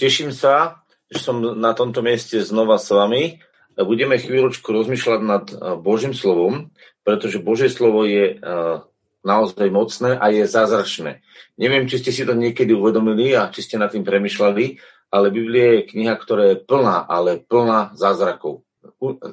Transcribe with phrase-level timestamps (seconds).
[0.00, 0.80] Teším sa,
[1.12, 3.44] že som na tomto mieste znova s vami.
[3.76, 6.72] Budeme chvíľočku rozmýšľať nad eh, Božím slovom,
[7.04, 8.80] pretože Božie slovo je eh,
[9.20, 11.20] naozaj mocné a je zázračné.
[11.60, 14.80] Neviem, či ste si to niekedy uvedomili a či ste nad tým premyšľali,
[15.12, 18.64] ale Biblia je kniha, ktorá je plná, ale plná zázrakov.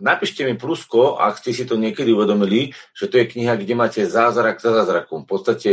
[0.03, 4.03] Napíšte mi plusko, ak ste si to niekedy uvedomili, že to je kniha, kde máte
[4.03, 5.23] zázrak za zázrakom.
[5.23, 5.71] V podstate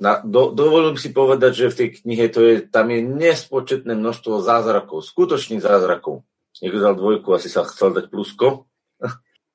[0.00, 4.42] na, do, dovolím si povedať, že v tej knihe to je, tam je nespočetné množstvo
[4.42, 6.26] zázrakov, skutočných zázrakov.
[6.60, 8.66] Niekto dal dvojku, asi sa chcel dať plusko.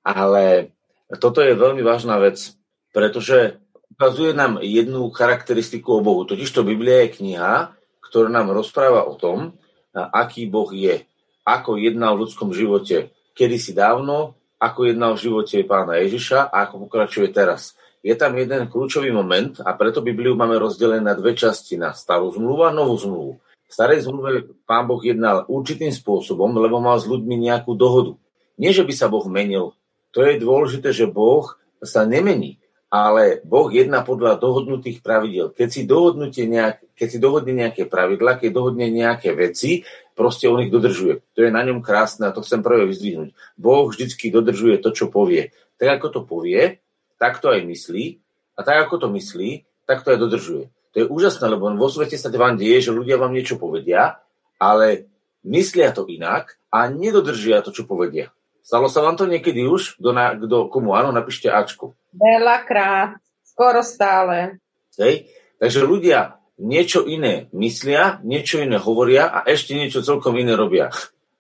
[0.02, 0.74] Ale
[1.20, 2.56] toto je veľmi vážna vec,
[2.96, 3.60] pretože
[3.92, 6.24] ukazuje nám jednu charakteristiku o Bohu.
[6.24, 9.60] Totiž to Biblia je kniha, ktorá nám rozpráva o tom,
[9.94, 11.04] aký Boh je,
[11.44, 16.88] ako jednal v ľudskom živote kedysi dávno, ako jednal v živote pána Ježiša a ako
[16.88, 21.74] pokračuje teraz je tam jeden kľúčový moment a preto Bibliu máme rozdelené na dve časti,
[21.74, 23.32] na starú zmluvu a novú zmluvu.
[23.66, 28.14] V starej zmluve pán Boh jednal určitým spôsobom, lebo mal s ľuďmi nejakú dohodu.
[28.62, 29.74] Nie, že by sa Boh menil.
[30.14, 32.62] To je dôležité, že Boh sa nemení,
[32.94, 35.50] ale Boh jedná podľa dohodnutých pravidel.
[35.50, 35.82] Keď si,
[36.46, 39.82] nejak, keď si dohodne nejaké pravidla, keď dohodne nejaké veci,
[40.14, 41.26] proste on ich dodržuje.
[41.34, 43.34] To je na ňom krásne a to chcem prvé vyzdvihnúť.
[43.58, 45.50] Boh vždycky dodržuje to, čo povie.
[45.82, 46.85] Tak ako to povie,
[47.26, 48.22] tak to aj myslí
[48.54, 50.70] a tak ako to myslí, tak to aj dodržuje.
[50.94, 54.22] To je úžasné, lebo vo svete sa vám deje, že ľudia vám niečo povedia,
[54.62, 55.10] ale
[55.42, 58.30] myslia to inak a nedodržia to, čo povedia.
[58.62, 59.98] Stalo sa vám to niekedy už?
[59.98, 61.98] Kto, na, kto komu áno, napíšte Ačku.
[62.14, 64.62] Veľakrát, skoro stále.
[65.02, 65.26] Hej?
[65.58, 70.94] Takže ľudia niečo iné myslia, niečo iné hovoria a ešte niečo celkom iné robia.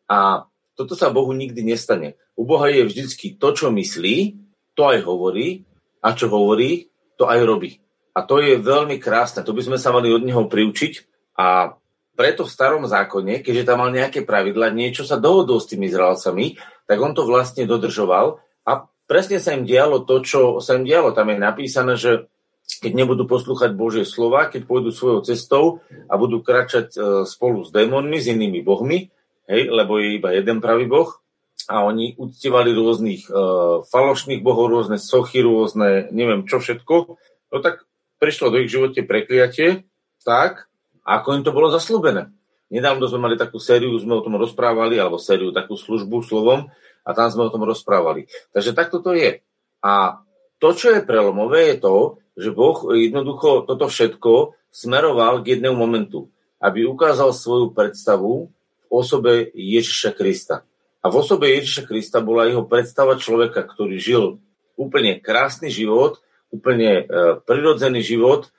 [0.10, 2.18] A toto sa Bohu nikdy nestane.
[2.36, 5.64] U Boha je vždycky to, čo myslí, to aj hovorí
[6.06, 7.82] a čo hovorí, to aj robí.
[8.14, 9.42] A to je veľmi krásne.
[9.42, 10.94] To by sme sa mali od neho priučiť
[11.42, 11.74] a
[12.16, 16.56] preto v starom zákone, keďže tam mal nejaké pravidla, niečo sa dohodol s tými Izraelcami,
[16.88, 21.12] tak on to vlastne dodržoval a presne sa im dialo to, čo sa im dialo.
[21.12, 22.32] Tam je napísané, že
[22.66, 27.70] keď nebudú poslúchať Božie slova, keď pôjdu svojou cestou a budú kračať e, spolu s
[27.70, 29.12] démonmi, s inými bohmi,
[29.52, 31.20] hej, lebo je iba jeden pravý boh,
[31.66, 36.96] a oni uctievali rôznych uh, falošných bohov, rôzne sochy, rôzne neviem čo všetko,
[37.52, 37.86] no tak
[38.22, 39.86] prišlo do ich živote prekliatie,
[40.22, 40.70] tak,
[41.06, 42.34] ako im to bolo zaslúbené.
[42.74, 46.74] Nedávno sme mali takú sériu, sme o tom rozprávali, alebo sériu, takú službu slovom
[47.06, 48.26] a tam sme o tom rozprávali.
[48.54, 49.46] Takže takto to je.
[49.86, 50.26] A
[50.58, 51.96] to, čo je prelomové, je to,
[52.36, 59.54] že Boh jednoducho toto všetko smeroval k jednému momentu, aby ukázal svoju predstavu v osobe
[59.54, 60.66] Ježiša Krista.
[61.06, 64.42] A v osobe Ježiša Krista bola jeho predstava človeka, ktorý žil
[64.74, 66.18] úplne krásny život,
[66.50, 68.52] úplne e, prirodzený život e,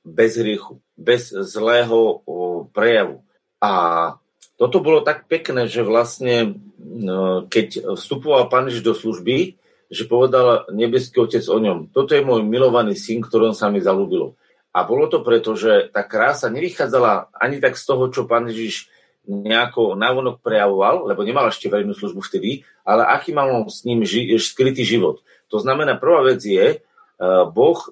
[0.00, 2.24] bez hriechu, bez zlého
[2.72, 3.20] prejavu.
[3.60, 3.72] A
[4.56, 6.48] toto bolo tak pekné, že vlastne, e,
[7.52, 9.60] keď vstupoval Pán Ježiš do služby,
[9.92, 14.40] že povedal nebeský otec o ňom, toto je môj milovaný syn, ktorom sa mi zalúbilo.
[14.72, 18.88] A bolo to preto, že tá krása nevychádzala ani tak z toho, čo Pán Ježiš
[19.26, 24.38] nejako návonok prejavoval, lebo nemal ešte verejnú službu vtedy, ale aký mal s ním ži-
[24.38, 25.20] skrytý život.
[25.50, 26.78] To znamená, prvá vec je, e,
[27.50, 27.88] Boh e,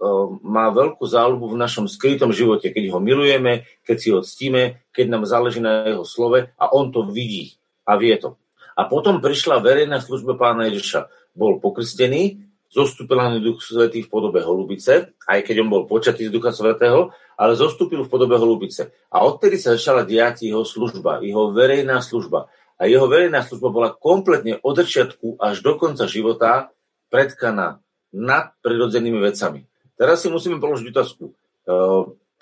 [0.47, 5.07] má veľkú záľubu v našom skrytom živote, keď ho milujeme, keď si ho ctíme, keď
[5.11, 8.39] nám záleží na jeho slove a on to vidí a vie to.
[8.75, 11.07] A potom prišla verejná služba pána Ježiša.
[11.35, 16.35] Bol pokrstený, zostúpil na Duch Svetý v podobe holubice, aj keď on bol počatý z
[16.35, 18.91] Ducha Svetého, ale zostúpil v podobe holubice.
[19.15, 22.51] A odtedy sa začala diať jeho služba, jeho verejná služba.
[22.75, 26.75] A jeho verejná služba bola kompletne od začiatku až do konca života
[27.07, 27.79] predkaná
[28.11, 29.71] nad prirodzenými vecami.
[29.95, 31.31] Teraz si musíme položiť otázku.
[31.31, 31.33] E,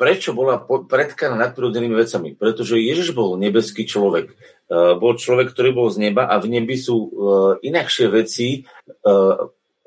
[0.01, 2.33] prečo bola predkaná nad prirodzenými vecami?
[2.33, 4.33] Pretože Ježiš bol nebeský človek.
[4.33, 4.35] E,
[4.97, 7.09] bol človek, ktorý bol z neba a v nebi sú e,
[7.69, 8.65] inakšie veci,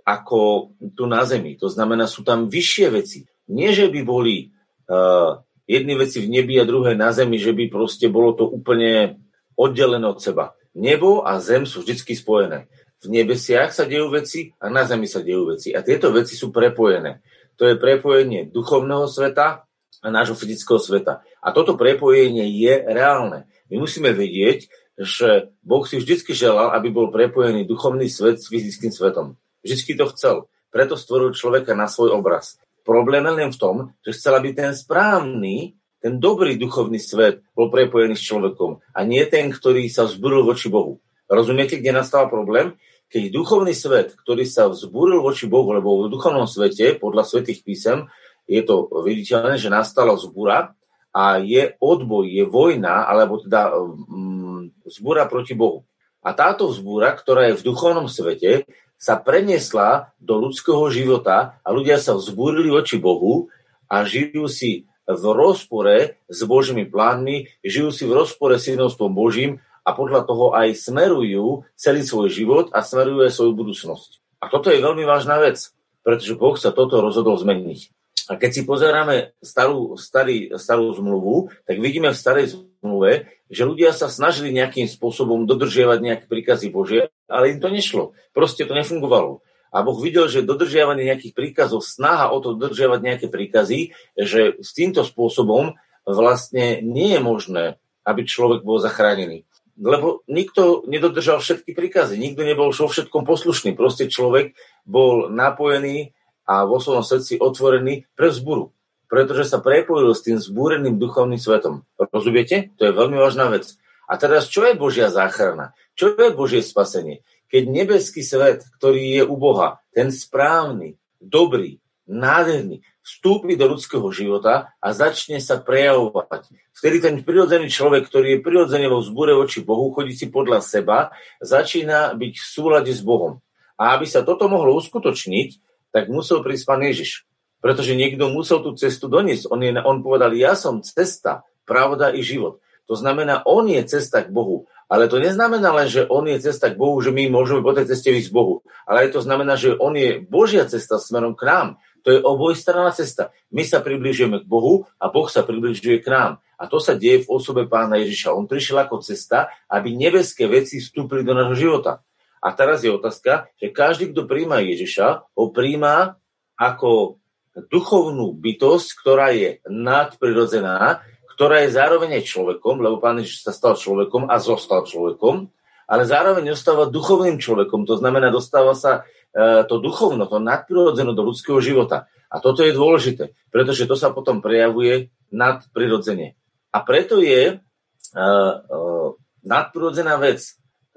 [0.05, 1.57] ako tu na Zemi.
[1.57, 3.25] To znamená, sú tam vyššie veci.
[3.49, 4.53] Nie, že by boli
[4.85, 9.17] uh, jedny veci v nebi a druhé na Zemi, že by proste bolo to úplne
[9.57, 10.53] oddelené od seba.
[10.78, 12.69] Nebo a Zem sú vždy spojené.
[13.02, 15.73] V nebesiach sa dejú veci a na Zemi sa dejú veci.
[15.73, 17.25] A tieto veci sú prepojené.
[17.58, 19.66] To je prepojenie duchovného sveta
[20.05, 21.25] a nášho fyzického sveta.
[21.41, 23.49] A toto prepojenie je reálne.
[23.72, 28.93] My musíme vedieť, že Boh si vždy želal, aby bol prepojený duchovný svet s fyzickým
[28.93, 29.35] svetom.
[29.66, 30.35] Vždycky to chcel.
[30.70, 32.62] Preto stvoril človeka na svoj obraz.
[32.85, 33.76] Problém je len v tom,
[34.06, 39.26] že chcel, aby ten správny, ten dobrý duchovný svet bol prepojený s človekom a nie
[39.26, 41.02] ten, ktorý sa vzburil voči Bohu.
[41.26, 42.78] Rozumiete, kde nastáva problém?
[43.09, 48.06] Keď duchovný svet, ktorý sa vzburil voči Bohu, lebo v duchovnom svete, podľa svetých písem,
[48.46, 50.78] je to viditeľné, že nastala vzbura
[51.09, 55.90] a je odboj, je vojna, alebo teda um, zbúra proti Bohu.
[56.22, 58.70] A táto vzbúra, ktorá je v duchovnom svete,
[59.05, 63.53] sa preniesla do ľudského života a ľudia sa vzbúrili oči Bohu
[63.85, 69.61] a žijú si v rozpore s Božími plánmi, žijú si v rozpore s jednostvom Božím
[69.85, 74.41] a podľa toho aj smerujú celý svoj život a smerujú aj svoju budúcnosť.
[74.41, 75.61] A toto je veľmi vážna vec,
[76.01, 77.93] pretože Boh sa toto rozhodol zmeniť.
[78.25, 83.90] A keď si pozeráme starú, starý, starú zmluvu, tak vidíme v starej zmluve, že ľudia
[83.97, 88.14] sa snažili nejakým spôsobom dodržiavať nejaké príkazy Božie, ale im to nešlo.
[88.37, 89.41] Proste to nefungovalo.
[89.73, 94.72] A Boh videl, že dodržiavanie nejakých príkazov, snaha o to dodržiavať nejaké príkazy, že s
[94.72, 97.66] týmto spôsobom vlastne nie je možné,
[98.05, 99.43] aby človek bol zachránený.
[99.76, 103.76] Lebo nikto nedodržal všetky príkazy, nikto nebol vo všetkom poslušný.
[103.76, 104.55] Proste človek
[104.87, 106.16] bol napojený
[106.47, 108.72] a vo svojom srdci otvorený pre vzburu.
[109.05, 111.85] Pretože sa prepojil s tým zbúreným duchovným svetom.
[111.97, 112.73] Rozumiete?
[112.81, 113.78] To je veľmi vážna vec.
[114.05, 115.73] A teraz, čo je Božia záchrana?
[115.97, 117.25] Čo je Božie spasenie?
[117.49, 124.73] Keď nebeský svet, ktorý je u Boha, ten správny, dobrý, nádherný, vstúpi do ľudského života
[124.81, 126.49] a začne sa prejavovať.
[126.73, 131.13] Vtedy ten prirodzený človek, ktorý je prirodzene vo vzbure voči Bohu, chodí si podľa seba,
[131.41, 133.41] začína byť v súlade s Bohom.
[133.78, 135.49] A aby sa toto mohlo uskutočniť,
[135.93, 137.29] tak musel prísť pán Ježiš.
[137.63, 139.49] Pretože niekto musel tú cestu doniesť.
[139.49, 142.61] On, je, on povedal, ja som cesta, pravda i život.
[142.85, 144.69] To znamená, on je cesta k Bohu.
[144.85, 147.90] Ale to neznamená len, že on je cesta k Bohu, že my môžeme po tej
[147.90, 148.55] ceste ísť k Bohu.
[148.85, 151.67] Ale to znamená, že on je Božia cesta smerom k nám.
[152.05, 153.34] To je obojstranná cesta.
[153.49, 156.31] My sa približujeme k Bohu a Boh sa približuje k nám.
[156.61, 158.37] A to sa deje v osobe pána Ježiša.
[158.37, 162.05] On prišiel ako cesta, aby nebeské veci vstúpili do nášho života.
[162.46, 166.22] A teraz je otázka, že každý, kto príjma Ježiša, ho príjma
[166.53, 167.17] ako
[167.55, 171.03] duchovnú bytosť, ktorá je nadprirodzená,
[171.35, 175.52] ktorá je zároveň aj človekom, lebo pán Ježiš sa stal človekom a zostal človekom,
[175.85, 177.87] ale zároveň ostáva duchovným človekom.
[177.87, 179.03] To znamená, dostáva sa
[179.35, 182.07] e, to duchovno, to nadprirodzené do ľudského života.
[182.31, 186.35] A toto je dôležité, pretože to sa potom prejavuje nadprirodzene.
[186.75, 189.09] A preto je uh, uh,
[189.46, 190.43] nadprirodzená vec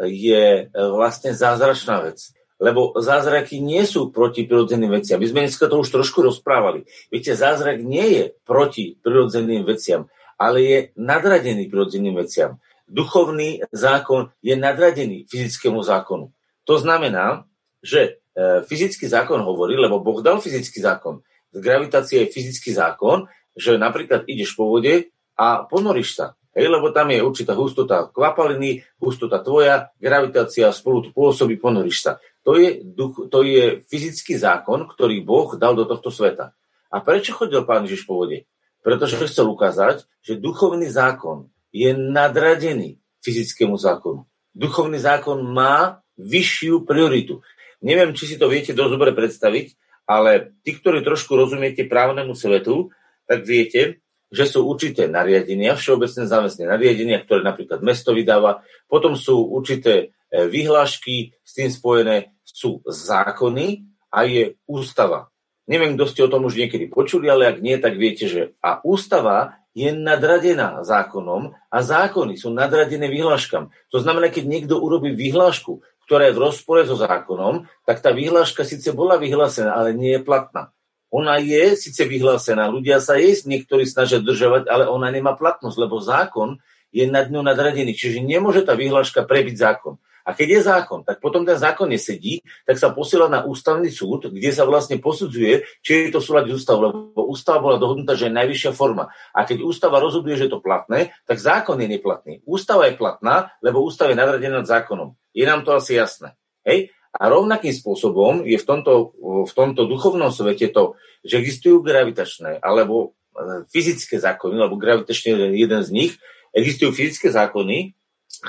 [0.06, 0.64] je e,
[0.94, 2.30] vlastne zázračná vec.
[2.58, 5.22] Lebo zázraky nie sú proti prirodzeným veciam.
[5.22, 6.90] My sme dneska to už trošku rozprávali.
[7.06, 12.58] Viete, zázrak nie je proti prirodzeným veciam, ale je nadradený prirodzeným veciam.
[12.88, 16.34] Duchovný zákon je nadradený fyzickému zákonu.
[16.66, 17.46] To znamená,
[17.84, 18.00] že
[18.34, 21.22] e, fyzický zákon hovorí, lebo Boh dal fyzický zákon.
[21.52, 26.26] Gravitácia je fyzický zákon, že napríklad ideš po vode a ponoríš sa.
[26.58, 32.12] Hej, lebo tam je určitá hustota kvapaliny, hustota tvoja, gravitácia spolu tu pôsobí, ponoríš sa.
[32.42, 36.58] To je, duch, to je fyzický zákon, ktorý Boh dal do tohto sveta.
[36.90, 38.50] A prečo chodil pán Ježiš po vode?
[38.82, 44.26] Pretože chcel ukázať, že duchovný zákon je nadradený fyzickému zákonu.
[44.50, 47.44] Duchovný zákon má vyššiu prioritu.
[47.78, 49.78] Neviem, či si to viete dosť dobre predstaviť,
[50.08, 52.90] ale tí, ktorí trošku rozumiete právnemu svetu,
[53.28, 59.48] tak viete, že sú určité nariadenia, všeobecné záväzné nariadenia, ktoré napríklad mesto vydáva, potom sú
[59.48, 65.32] určité e, vyhlášky, s tým spojené sú zákony a je ústava.
[65.68, 68.80] Neviem, kto ste o tom už niekedy počuli, ale ak nie, tak viete, že a
[68.80, 73.68] ústava je nadradená zákonom a zákony sú nadradené vyhláškam.
[73.92, 78.64] To znamená, keď niekto urobí vyhlášku, ktorá je v rozpore so zákonom, tak tá vyhláška
[78.64, 80.72] síce bola vyhlásená, ale nie je platná.
[81.08, 86.04] Ona je síce vyhlásená, ľudia sa jej niektorí snažia držovať, ale ona nemá platnosť, lebo
[86.04, 86.60] zákon
[86.92, 87.96] je nad ňou nadradený.
[87.96, 89.96] Čiže nemôže tá vyhláška prebiť zákon.
[90.28, 94.28] A keď je zákon, tak potom ten zákon nesedí, tak sa posiela na ústavný súd,
[94.28, 98.28] kde sa vlastne posudzuje, či je to súľad s ústavou, lebo ústava bola dohodnutá, že
[98.28, 99.08] je najvyššia forma.
[99.32, 102.44] A keď ústava rozhoduje, že je to platné, tak zákon je neplatný.
[102.44, 105.16] Ústava je platná, lebo ústava je nadradená nad zákonom.
[105.32, 106.36] Je nám to asi jasné.
[106.60, 106.92] Hej?
[107.18, 109.12] A rovnakým spôsobom je v tomto,
[109.44, 110.94] v tomto duchovnom svete to,
[111.26, 116.12] že existujú gravitačné alebo e, fyzické zákony, alebo gravitačný je jeden z nich,
[116.54, 117.98] existujú fyzické zákony,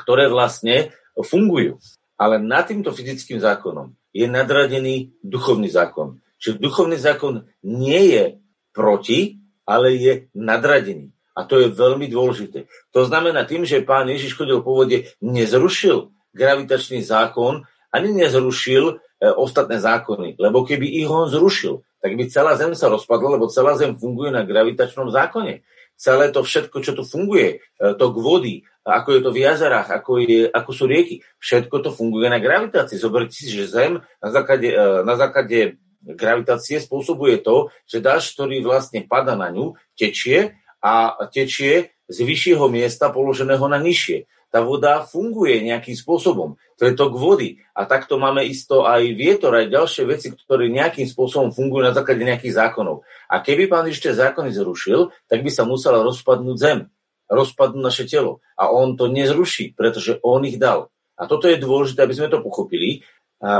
[0.05, 1.81] ktoré vlastne fungujú.
[2.19, 6.19] Ale nad týmto fyzickým zákonom je nadradený duchovný zákon.
[6.39, 8.23] Čiže duchovný zákon nie je
[8.71, 11.11] proti, ale je nadradený.
[11.37, 12.67] A to je veľmi dôležité.
[12.91, 18.95] To znamená, tým, že pán Ježiš chodil po vode, nezrušil gravitačný zákon, ani nezrušil e,
[19.33, 20.37] ostatné zákony.
[20.37, 24.31] Lebo keby ich on zrušil, tak by celá Zem sa rozpadla, lebo celá Zem funguje
[24.31, 25.65] na gravitačnom zákone.
[25.99, 28.55] Celé to všetko, čo tu funguje, e, to k vody,
[28.87, 32.97] ako je to v jazerách, ako, je, ako sú rieky, všetko to funguje na gravitácii.
[32.97, 38.63] Zoberte si, že Zem na základe, e, na základe gravitácie spôsobuje to, že dáž, ktorý
[38.63, 44.25] vlastne pada na ňu, tečie a tečie z vyššieho miesta položeného na nižšie.
[44.49, 46.57] Tá voda funguje nejakým spôsobom.
[46.81, 47.61] To je tok vody.
[47.77, 52.25] A takto máme isto aj vietor, aj ďalšie veci, ktoré nejakým spôsobom fungujú na základe
[52.25, 53.05] nejakých zákonov.
[53.29, 56.89] A keby pán ešte zákony zrušil, tak by sa musela rozpadnúť zem,
[57.29, 58.41] rozpadnúť naše telo.
[58.57, 60.89] A on to nezruší, pretože on ich dal.
[61.13, 63.05] A toto je dôležité, aby sme to pochopili,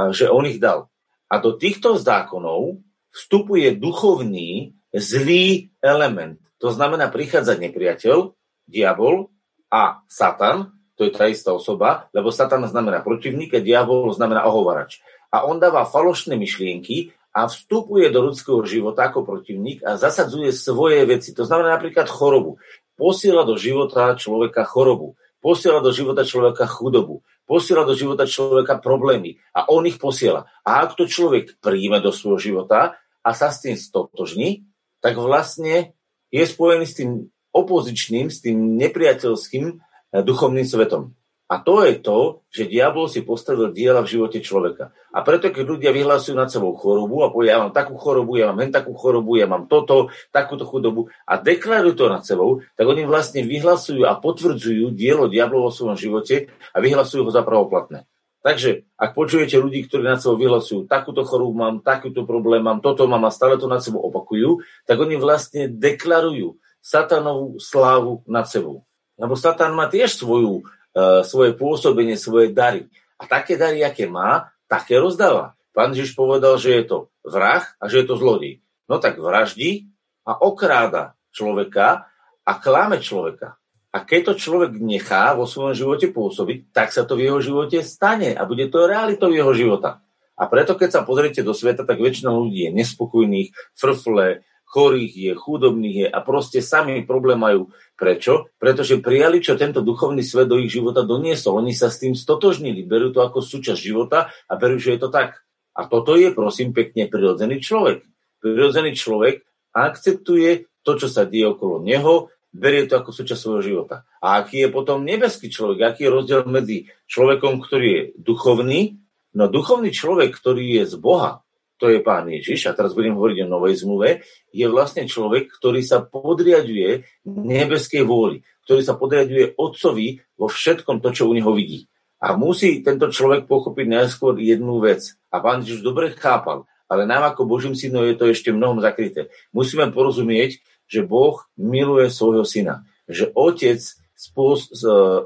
[0.10, 0.90] že on ich dal.
[1.30, 2.82] A do týchto zákonov
[3.14, 6.42] vstupuje duchovný zlý element.
[6.60, 8.36] To znamená, prichádza nepriateľ,
[8.68, 9.32] diabol
[9.72, 15.00] a Satan, to je tá istá osoba, lebo Satan znamená protivník a diabol znamená ohovarač.
[15.32, 21.08] A on dáva falošné myšlienky a vstupuje do ľudského života ako protivník a zasadzuje svoje
[21.08, 21.32] veci.
[21.38, 22.60] To znamená napríklad chorobu.
[23.00, 25.16] Posiela do života človeka chorobu.
[25.40, 30.46] Posiela do života človeka chudobu posiela do života človeka problémy a on ich posiela.
[30.62, 34.70] A ak to človek príjme do svojho života a sa s tým stotožní,
[35.02, 35.98] tak vlastne
[36.30, 37.12] je spojený s tým
[37.54, 41.14] opozičným, s tým nepriateľským eh, duchovným svetom.
[41.50, 44.94] A to je to, že diabol si postavil diela v živote človeka.
[45.10, 48.54] A preto, keď ľudia vyhlasujú nad sebou chorobu a povedia, ja mám takú chorobu, ja
[48.54, 52.86] mám hen takú chorobu, ja mám toto, takúto chudobu a deklarujú to nad sebou, tak
[52.86, 58.06] oni vlastne vyhlasujú a potvrdzujú dielo diablo vo svojom živote a vyhlasujú ho za pravoplatné.
[58.40, 63.04] Takže, ak počujete ľudí, ktorí nad sebou vyhlasujú, takúto chorobu mám, takúto problém mám, toto
[63.04, 68.88] mám a stále to nad sebou opakujú, tak oni vlastne deklarujú satanovú slávu nad sebou.
[69.20, 72.90] Lebo Satan má tiež svoju E, svoje pôsobenie, svoje dary.
[73.22, 75.54] A také dary, aké má, také rozdáva.
[75.70, 78.66] Pán Ježiš povedal, že je to vrah a že je to zlodej.
[78.90, 79.94] No tak vraždí
[80.26, 82.10] a okráda človeka
[82.42, 83.62] a klame človeka.
[83.90, 87.82] A keď to človek nechá vo svojom živote pôsobiť, tak sa to v jeho živote
[87.82, 90.06] stane a bude to realitou jeho života.
[90.40, 95.32] A preto, keď sa pozriete do sveta, tak väčšina ľudí je nespokojných, frfle, chorých je,
[95.34, 97.74] chudobných je a proste sami problém majú.
[97.98, 98.54] Prečo?
[98.62, 101.60] Pretože prijali, čo tento duchovný svet do ich života doniesol.
[101.60, 105.10] Oni sa s tým stotožnili, berú to ako súčasť života a berú, že je to
[105.10, 105.42] tak.
[105.74, 108.06] A toto je, prosím, pekne prirodzený človek.
[108.40, 109.44] Prirodzený človek
[109.74, 114.06] akceptuje to, čo sa deje okolo neho, berie to ako súčasť svojho života.
[114.20, 115.94] A aký je potom nebeský človek?
[115.94, 119.00] Aký je rozdiel medzi človekom, ktorý je duchovný?
[119.38, 121.46] No duchovný človek, ktorý je z Boha,
[121.80, 125.80] to je pán Ježiš, a teraz budem hovoriť o novej zmluve, je vlastne človek, ktorý
[125.80, 131.88] sa podriaduje nebeskej vôli, ktorý sa podriaduje otcovi vo všetkom to, čo u neho vidí.
[132.20, 135.16] A musí tento človek pochopiť najskôr jednu vec.
[135.32, 139.32] A pán Ježiš dobre chápal, ale nám ako Božím synom je to ešte mnohom zakryté.
[139.56, 142.84] Musíme porozumieť, že Boh miluje svojho syna.
[143.06, 143.80] Že otec,
[144.18, 144.74] spôs,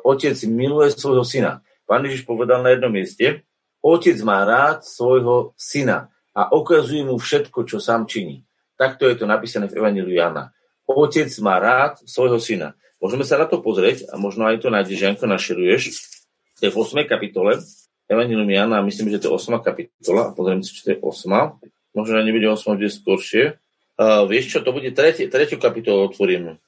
[0.04, 1.64] otec miluje svojho syna.
[1.88, 3.48] Pán Ježiš povedal na jednom mieste,
[3.80, 8.44] otec má rád svojho syna a ukazuje mu všetko, čo sám činí.
[8.76, 10.52] Takto je to napísané v Evangeliu Jana.
[10.84, 12.76] Otec má rád svojho syna.
[13.00, 15.84] Môžeme sa na to pozrieť a možno aj to nájdeš, Janko, naširuješ.
[16.60, 17.08] To je v 8.
[17.08, 17.60] kapitole
[18.08, 19.64] Evangelium Jana, myslím, že to je 8.
[19.64, 20.36] kapitola.
[20.36, 21.96] Pozriem si, či to je 8.
[21.96, 23.60] Možno nebude 8, bude skôršie.
[24.04, 25.32] Uh, vieš čo, to bude 3.
[25.32, 25.32] 3.
[25.56, 26.60] kapitolu otvorím.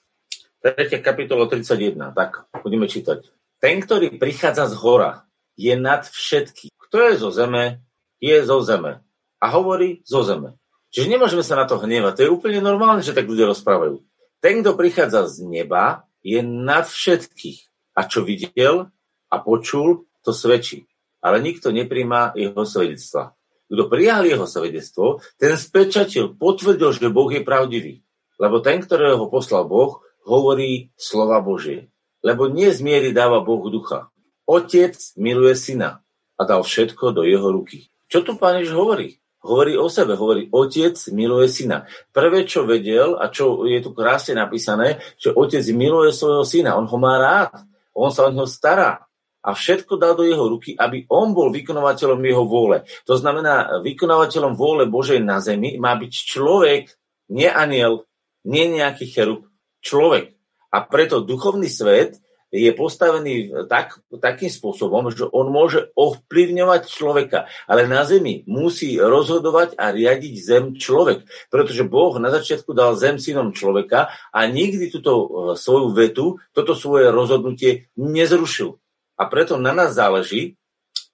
[0.64, 0.88] 3.
[1.04, 2.16] kapitola 31.
[2.16, 3.28] Tak, budeme čítať.
[3.60, 5.28] Ten, ktorý prichádza z hora,
[5.60, 6.72] je nad všetky.
[6.88, 7.84] Kto je zo zeme,
[8.24, 9.04] je zo zeme
[9.44, 10.56] a hovorí zo zeme.
[10.96, 12.14] Čiže nemôžeme sa na to hnevať.
[12.16, 14.00] To je úplne normálne, že tak ľudia rozprávajú.
[14.40, 17.68] Ten, kto prichádza z neba, je nad všetkých.
[18.00, 18.88] A čo videl
[19.28, 20.88] a počul, to svedčí.
[21.20, 23.36] Ale nikto nepríjma jeho svedectva.
[23.66, 27.94] Kto prijal jeho svedectvo, ten spečatil, potvrdil, že Boh je pravdivý.
[28.38, 31.90] Lebo ten, ktorého poslal Boh, hovorí slova Božie.
[32.22, 34.14] Lebo nie z miery dáva Boh ducha.
[34.46, 36.06] Otec miluje syna
[36.38, 37.90] a dal všetko do jeho ruky.
[38.06, 39.18] Čo tu pán Ježiš hovorí?
[39.46, 41.86] hovorí o sebe, hovorí otec miluje syna.
[42.10, 46.90] Prvé, čo vedel a čo je tu krásne napísané, že otec miluje svojho syna, on
[46.90, 47.62] ho má rád,
[47.94, 49.06] on sa o neho stará
[49.46, 52.82] a všetko dal do jeho ruky, aby on bol vykonovateľom jeho vôle.
[53.06, 56.90] To znamená, vykonovateľom vôle Božej na zemi má byť človek,
[57.30, 58.10] nie aniel,
[58.42, 59.46] nie nejaký cherub,
[59.86, 60.34] človek.
[60.74, 62.18] A preto duchovný svet
[62.56, 69.76] je postavený tak, takým spôsobom, že on môže ovplyvňovať človeka, ale na zemi musí rozhodovať
[69.76, 75.12] a riadiť zem človek, pretože Boh na začiatku dal zem synom človeka a nikdy túto
[75.12, 75.28] e,
[75.60, 78.80] svoju vetu, toto svoje rozhodnutie nezrušil.
[79.16, 80.60] A preto na nás záleží,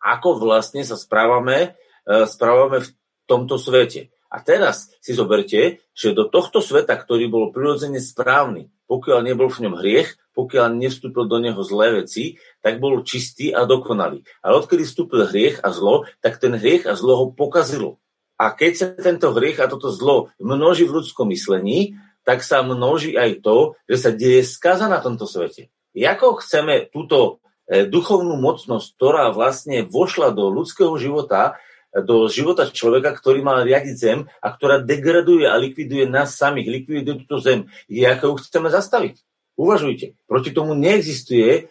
[0.02, 2.90] ako vlastne sa správame, e, správame v
[3.30, 4.10] tomto svete.
[4.32, 9.68] A teraz si zoberte, že do tohto sveta, ktorý bol prirodzene správny, pokiaľ nebol v
[9.68, 14.24] ňom hriech, pokiaľ nevstúpil do neho zlé veci, tak bol čistý a dokonalý.
[14.40, 18.00] Ale odkedy vstúpil hriech a zlo, tak ten hriech a zlo ho pokazilo.
[18.40, 23.14] A keď sa tento hriech a toto zlo množí v ľudskom myslení, tak sa množí
[23.14, 25.70] aj to, že sa deje skaza na tomto svete.
[25.92, 31.56] Ako chceme túto duchovnú mocnosť, ktorá vlastne vošla do ľudského života,
[31.96, 37.24] do života človeka, ktorý mal riadiť zem a ktorá degraduje a likviduje nás samých, likviduje
[37.24, 39.20] túto zem, je ako ju chceme zastaviť.
[39.60, 41.62] Uvažujte, proti tomu neexistuje e,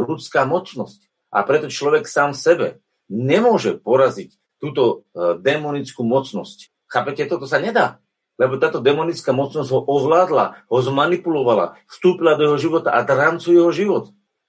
[0.00, 1.04] ľudská mocnosť.
[1.28, 2.80] A preto človek sám sebe
[3.12, 6.72] nemôže poraziť túto e, demonickú mocnosť.
[6.88, 8.00] Chápete, toto sa nedá.
[8.36, 13.72] Lebo táto demonická mocnosť ho ovládla, ho zmanipulovala, vstúpila do jeho života a drancuje jeho
[13.72, 14.04] život.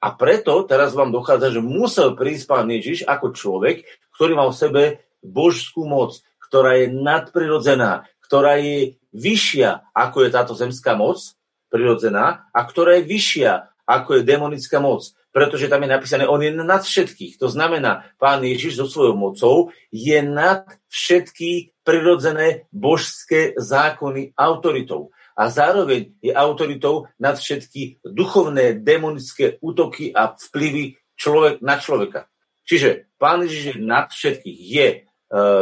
[0.08, 3.84] A preto teraz vám dochádza, že musel prísť pán Ježiš ako človek,
[4.16, 4.84] ktorý mal v sebe
[5.20, 11.20] božskú moc, ktorá je nadprirodzená, ktorá je vyššia, ako je táto zemská moc,
[11.68, 16.50] prirodzená, a ktorá je vyššia, ako je demonická moc pretože tam je napísané, on je
[16.50, 17.38] nad všetkých.
[17.38, 25.14] To znamená, pán Ježiš so svojou mocou je nad všetky prirodzené božské zákony autoritou.
[25.38, 32.26] A zároveň je autoritou nad všetky duchovné, demonické útoky a vplyvy človek na človeka.
[32.66, 34.60] Čiže pán Ježiš je nad všetkých.
[34.60, 35.00] Je e,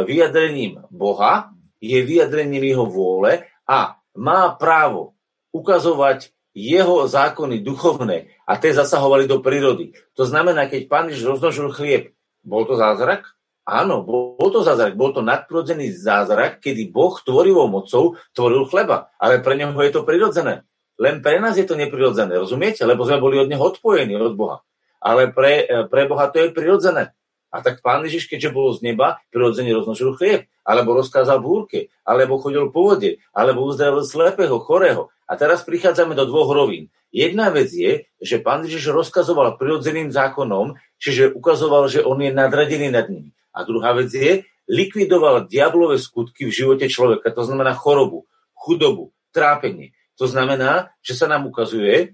[0.08, 5.12] vyjadrením Boha, je vyjadrením jeho vôle a má právo
[5.52, 9.92] ukazovať jeho zákony duchovné a tie zasahovali do prírody.
[10.16, 13.35] To znamená, keď pán Ježiš roznožil chlieb, bol to zázrak?
[13.66, 14.94] Áno, bol to zázrak.
[14.94, 19.10] Bol to nadprirodzený zázrak, kedy Boh tvorivou mocou tvoril chleba.
[19.18, 20.62] Ale pre neho je to prirodzené.
[20.96, 22.86] Len pre nás je to neprirodzené, rozumiete?
[22.86, 24.62] Lebo sme boli od neho odpojení, od Boha.
[25.02, 27.12] Ale pre, pre Boha to je prirodzené.
[27.50, 32.38] A tak pán Ježiš, keďže bol z neba, prirodzene roznožil chlieb, alebo rozkázal búrke, alebo
[32.38, 35.10] chodil po vode, alebo uzdravil slepého, chorého.
[35.26, 36.86] A teraz prichádzame do dvoch rovín.
[37.10, 42.94] Jedna vec je, že pán Ježiš rozkazoval prirodzeným zákonom, čiže ukazoval, že on je nadradený
[42.94, 43.35] nad nimi.
[43.56, 49.96] A druhá vec je, likvidoval diablové skutky v živote človeka, to znamená chorobu, chudobu, trápenie.
[50.20, 52.12] To znamená, že sa nám ukazuje,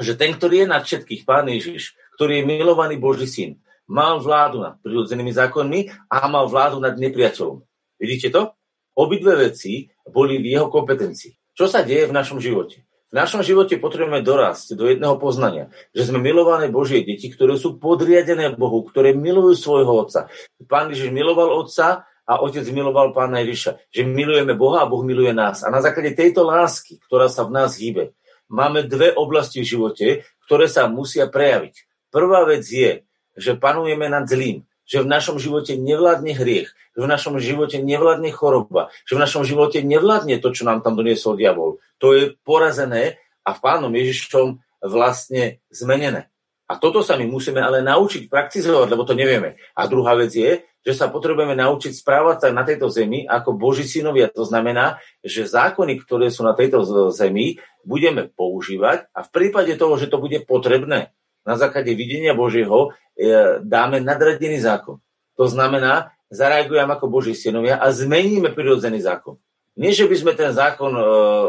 [0.00, 4.62] že ten, ktorý je nad všetkých, pán Ježiš, ktorý je milovaný Boží syn, mal vládu
[4.62, 7.62] nad prirodzenými zákonmi a mal vládu nad nepriateľom.
[7.98, 8.54] Vidíte to?
[8.94, 11.54] Obidve veci boli v jeho kompetencii.
[11.54, 12.86] Čo sa deje v našom živote?
[13.10, 17.74] V našom živote potrebujeme dorásť do jedného poznania, že sme milované Božie deti, ktoré sú
[17.74, 20.30] podriadené Bohu, ktoré milujú svojho Otca.
[20.70, 23.90] Pán Ježiš miloval Otca a Otec miloval Pána Ježiša.
[23.90, 25.66] Že milujeme Boha a Boh miluje nás.
[25.66, 28.14] A na základe tejto lásky, ktorá sa v nás hýbe,
[28.46, 30.06] máme dve oblasti v živote,
[30.46, 32.06] ktoré sa musia prejaviť.
[32.14, 33.02] Prvá vec je,
[33.34, 38.34] že panujeme nad zlým, že v našom živote nevládne hriech, že v našom živote nevládne
[38.34, 41.78] choroba, že v našom živote nevládne to, čo nám tam doniesol diabol.
[42.02, 46.26] To je porazené a v pánom Ježišom vlastne zmenené.
[46.70, 49.58] A toto sa my musíme ale naučiť praktizovať, lebo to nevieme.
[49.74, 53.84] A druhá vec je, že sa potrebujeme naučiť správať sa na tejto zemi ako Boží
[53.84, 54.32] synovia.
[54.32, 59.98] To znamená, že zákony, ktoré sú na tejto zemi, budeme používať a v prípade toho,
[59.98, 61.12] že to bude potrebné,
[61.46, 65.00] na základe videnia Božieho e, dáme nadradený zákon.
[65.36, 69.40] To znamená, zareagujeme ako Boží synovia a zmeníme prirodzený zákon.
[69.80, 71.02] Nie, že by sme ten zákon e,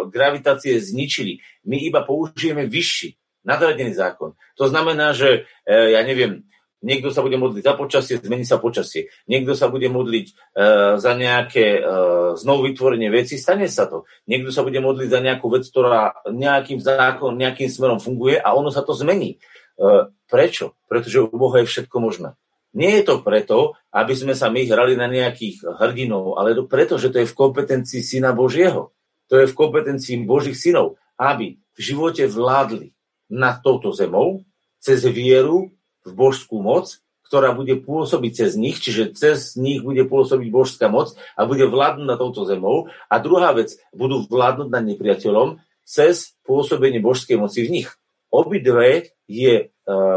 [0.09, 4.37] gravitácie zničili, my iba použijeme vyšší, nadradený zákon.
[4.57, 6.45] To znamená, že e, ja neviem,
[6.81, 9.13] niekto sa bude modliť za počasie, zmení sa počasie.
[9.29, 10.33] Niekto sa bude modliť e,
[10.97, 11.81] za nejaké e,
[12.41, 14.09] znovu vytvorenie veci, stane sa to.
[14.25, 18.73] Niekto sa bude modliť za nejakú vec, ktorá nejakým zákonom, nejakým smerom funguje a ono
[18.73, 19.37] sa to zmení.
[19.81, 20.77] E, prečo?
[20.85, 22.37] Pretože u Boha je všetko možné.
[22.71, 26.95] Nie je to preto, aby sme sa my hrali na nejakých hrdinov, ale to preto,
[27.01, 28.93] že to je v kompetencii Syna Božieho.
[29.27, 32.95] To je v kompetencii Božích synov, aby v živote vládli
[33.27, 34.45] nad touto zemou
[34.79, 35.73] cez vieru
[36.07, 36.99] v božskú moc,
[37.31, 42.05] ktorá bude pôsobiť cez nich, čiže cez nich bude pôsobiť božská moc a bude vládnuť
[42.07, 42.91] nad touto zemou.
[43.07, 47.89] A druhá vec, budú vládnuť nad nepriateľom cez pôsobenie božskej moci v nich.
[48.31, 49.70] Obidve je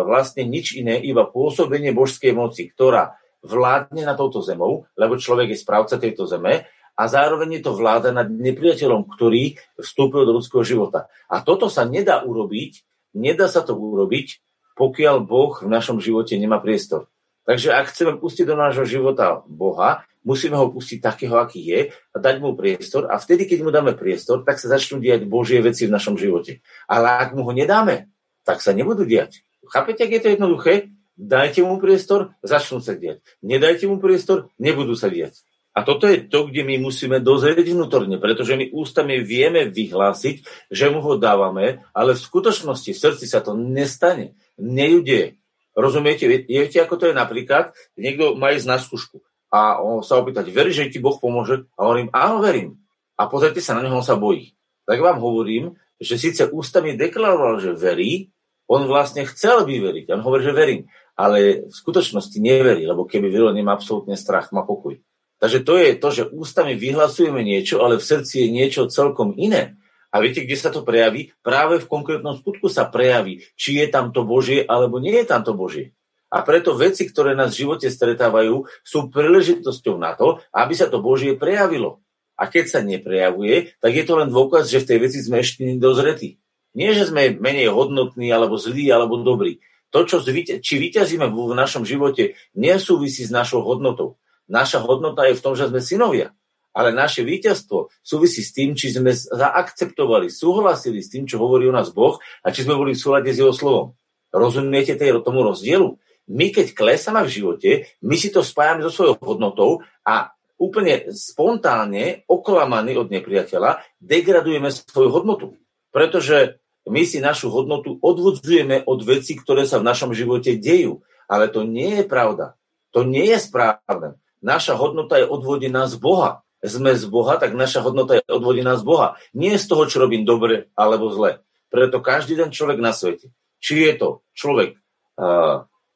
[0.06, 5.62] vlastne nič iné, iba pôsobenie božskej moci, ktorá vládne na touto zemou, lebo človek je
[5.62, 11.10] správca tejto zeme a zároveň je to vláda nad nepriateľom, ktorý vstúpil do ľudského života.
[11.28, 12.86] A toto sa nedá urobiť,
[13.18, 14.40] nedá sa to urobiť,
[14.74, 17.06] pokiaľ Boh v našom živote nemá priestor.
[17.44, 22.16] Takže ak chceme pustiť do nášho života Boha, musíme ho pustiť takého, aký je a
[22.16, 25.84] dať mu priestor a vtedy, keď mu dáme priestor, tak sa začnú diať Božie veci
[25.84, 26.64] v našom živote.
[26.88, 28.08] Ale ak mu ho nedáme,
[28.48, 29.44] tak sa nebudú diať.
[29.70, 30.72] Chápete, ak je to jednoduché?
[31.14, 33.22] Dajte mu priestor, začnú sa diať.
[33.38, 35.46] Nedajte mu priestor, nebudú sa diať.
[35.74, 40.86] A toto je to, kde my musíme dozrieť vnútorne, pretože my ústami vieme vyhlásiť, že
[40.90, 44.38] mu ho dávame, ale v skutočnosti v srdci sa to nestane.
[44.54, 45.38] Nejudeje.
[45.74, 46.30] Rozumiete?
[46.30, 47.74] Viete, ako to je napríklad?
[47.98, 49.18] Niekto má ísť na skúšku
[49.54, 51.70] a on sa opýtať, veríš, že ti Boh pomôže?
[51.78, 52.82] A hovorím, áno, verím.
[53.14, 54.50] A pozrite sa na neho, on sa bojí.
[54.82, 58.33] tak vám hovorím, že síce ústami deklaroval, že verí,
[58.70, 60.04] on vlastne chcel by veriť.
[60.14, 64.66] On hovorí, že verím, ale v skutočnosti neverí, lebo keby veril, nemá absolútne strach, má
[64.66, 64.98] pokoj.
[65.38, 69.76] Takže to je to, že ústami vyhlasujeme niečo, ale v srdci je niečo celkom iné.
[70.14, 71.34] A viete, kde sa to prejaví?
[71.42, 75.42] Práve v konkrétnom skutku sa prejaví, či je tam to Božie, alebo nie je tam
[75.42, 75.90] to Božie.
[76.30, 81.02] A preto veci, ktoré nás v živote stretávajú, sú príležitosťou na to, aby sa to
[81.02, 82.02] Božie prejavilo.
[82.34, 85.62] A keď sa neprejavuje, tak je to len dôkaz, že v tej veci sme ešte
[85.62, 86.42] nedozretí.
[86.74, 89.62] Nie, že sme menej hodnotní, alebo zlí, alebo dobrí.
[89.94, 94.18] To, čo zvíte, či vyťazíme v našom živote, nesúvisí s našou hodnotou.
[94.50, 96.34] Naša hodnota je v tom, že sme synovia.
[96.74, 101.76] Ale naše víťazstvo súvisí s tým, či sme zaakceptovali, súhlasili s tým, čo hovorí o
[101.76, 103.94] nás Boh a či sme boli v súlade s jeho slovom.
[104.34, 105.94] Rozumiete tej, tomu rozdielu?
[106.26, 107.70] My, keď klesáme v živote,
[108.02, 115.14] my si to spájame so svojou hodnotou a úplne spontánne, oklamaní od nepriateľa, degradujeme svoju
[115.14, 115.46] hodnotu.
[115.94, 121.04] Pretože my si našu hodnotu odvodzujeme od vecí, ktoré sa v našom živote dejú.
[121.24, 122.56] Ale to nie je pravda.
[122.92, 124.20] To nie je správne.
[124.44, 126.44] Naša hodnota je odvodená z Boha.
[126.64, 129.16] Sme z Boha, tak naša hodnota je odvodená z Boha.
[129.32, 131.40] Nie z toho, čo robím dobre alebo zle.
[131.72, 134.78] Preto každý ten človek na svete, či je to človek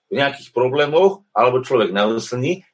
[0.09, 2.09] v nejakých problémoch alebo človek na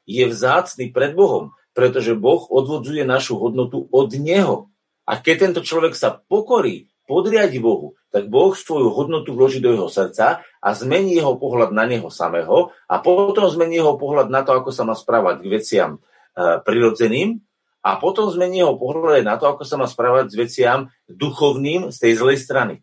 [0.07, 4.71] je vzácný pred Bohom pretože Boh odvodzuje našu hodnotu od Neho.
[5.05, 9.89] A keď tento človek sa pokorí, podriadi Bohu, tak Boh svoju hodnotu vloží do jeho
[9.93, 14.57] srdca a zmení jeho pohľad na neho samého a potom zmení jeho pohľad na to,
[14.57, 15.99] ako sa má správať k veciam e,
[16.65, 17.45] prirodzeným
[17.85, 21.97] a potom zmení jeho pohľad na to, ako sa má správať s veciam duchovným z
[22.01, 22.75] tej zlej strany.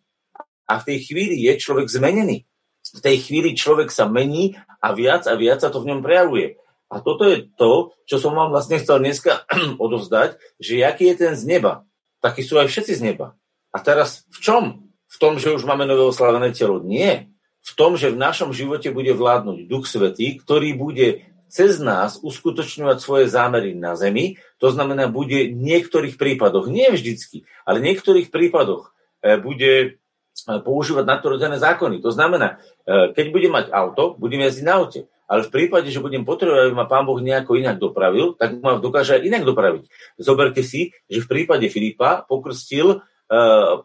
[0.69, 2.45] A v tej chvíli je človek zmenený.
[2.91, 6.61] V tej chvíli človek sa mení a viac a viac sa to v ňom prejavuje.
[6.91, 9.47] A toto je to, čo som vám vlastne chcel dneska
[9.83, 11.87] odovzdať, že aký je ten z neba.
[12.21, 13.33] Takí sú aj všetci z neba.
[13.71, 14.63] A teraz v čom?
[15.11, 16.79] V tom, že už máme nové oslavené telo?
[16.83, 17.31] Nie.
[17.61, 22.97] V tom, že v našom živote bude vládnuť Duch Svetý, ktorý bude cez nás uskutočňovať
[23.03, 24.39] svoje zámery na zemi.
[24.63, 29.89] To znamená, bude v niektorých prípadoch, nie vždycky, ale v niektorých prípadoch e, bude e,
[30.47, 31.99] používať nadprirodzené zákony.
[31.99, 36.03] To znamená, e, keď budem mať auto, budem jazdiť na aute ale v prípade, že
[36.03, 39.87] budem potrebovať, aby ma pán Boh nejako inak dopravil, tak ma dokáže aj inak dopraviť.
[40.19, 42.99] Zoberte si, že v prípade Filipa pokrstil,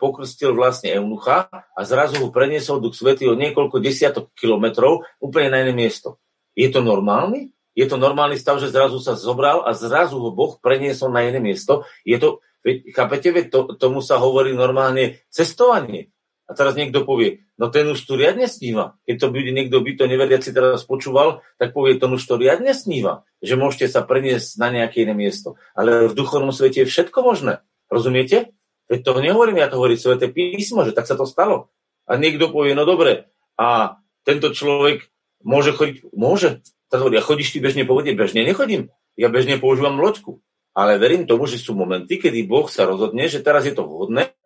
[0.03, 5.63] pokrstil vlastne Eunucha a zrazu ho preniesol Duch Svetý o niekoľko desiatok kilometrov úplne na
[5.63, 6.19] iné miesto.
[6.59, 7.55] Je to normálny?
[7.77, 11.39] Je to normálny stav, že zrazu sa zobral a zrazu ho Boh preniesol na iné
[11.39, 11.87] miesto?
[12.03, 12.43] Je to,
[12.91, 16.11] chápete, to, tomu sa hovorí normálne cestovanie.
[16.47, 18.99] A teraz niekto povie, no ten už tu riadne sníva.
[19.03, 22.71] Keď to bude niekto by to neveriaci teraz počúval, tak povie, ten už to riadne
[22.71, 25.59] sníva, že môžete sa preniesť na nejaké iné miesto.
[25.75, 27.63] Ale v duchovnom svete je všetko možné.
[27.91, 28.57] Rozumiete?
[28.87, 31.75] Veď to nehovorím, ja to hovorí Sveté písmo, že tak sa to stalo.
[32.07, 33.27] A niekto povie, no dobre,
[33.59, 35.11] a tento človek
[35.43, 36.63] môže chodiť, môže.
[36.87, 38.95] Tak hovorí, ja chodíš ty bežne po vode, bežne nechodím.
[39.19, 40.39] Ja bežne používam loďku.
[40.77, 44.37] Ale verím tomu, že sú momenty, kedy Boh sa rozhodne, že teraz je to vhodné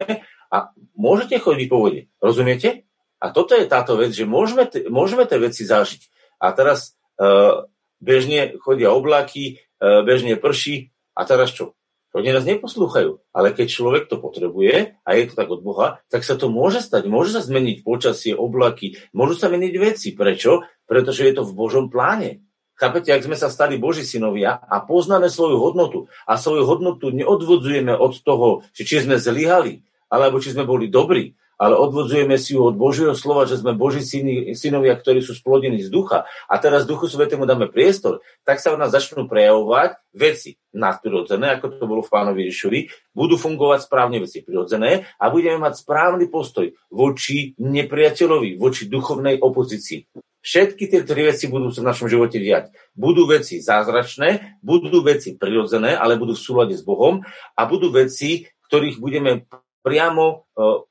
[0.55, 2.07] a môžete chodiť po vode.
[2.23, 2.87] Rozumiete?
[3.19, 6.09] A toto je táto vec, že môžeme, môžeme tie veci zažiť.
[6.41, 7.67] A teraz uh,
[7.99, 11.75] bežne chodia oblaky, uh, bežne prší a teraz čo?
[12.11, 13.23] Oni nás neposlúchajú.
[13.31, 16.83] Ale keď človek to potrebuje a je to tak od Boha, tak sa to môže
[16.83, 17.07] stať.
[17.07, 20.09] Môže sa zmeniť počasie, oblaky, môžu sa meniť veci.
[20.15, 20.67] Prečo?
[20.91, 22.43] Pretože je to v Božom pláne.
[22.81, 27.93] Chápete, ak sme sa stali Boží synovia a poznáme svoju hodnotu a svoju hodnotu neodvodzujeme
[27.93, 32.81] od toho, či sme zlyhali, alebo či sme boli dobrí, ale odvodzujeme si ju od
[32.81, 37.05] Božieho slova, že sme Boží syny, synovia, ktorí sú splodení z ducha a teraz Duchu
[37.05, 42.09] Svetému dáme priestor, tak sa v nás začnú prejavovať veci nadprirodzené, ako to bolo v
[42.09, 48.89] pánovi Ježišovi, budú fungovať správne veci prirodzené a budeme mať správny postoj voči nepriateľovi, voči
[48.89, 50.09] duchovnej opozícii.
[50.41, 52.73] Všetky tie tri veci budú sa v našom živote diať.
[52.97, 57.21] Budú veci zázračné, budú veci prirodzené, ale budú v súlade s Bohom
[57.53, 59.45] a budú veci, ktorých budeme
[59.81, 60.35] priamo e,